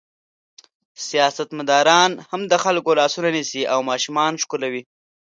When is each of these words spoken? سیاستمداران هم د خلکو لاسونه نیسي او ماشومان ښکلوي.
سیاستمداران 1.07 2.11
هم 2.29 2.41
د 2.51 2.53
خلکو 2.63 2.91
لاسونه 2.99 3.29
نیسي 3.35 3.63
او 3.73 3.79
ماشومان 3.89 4.31
ښکلوي. 4.43 4.81